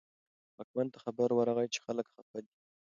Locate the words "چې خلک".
1.73-2.05